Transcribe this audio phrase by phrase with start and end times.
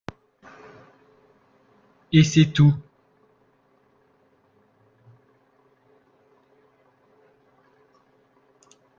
[2.11, 2.73] Et c'est tout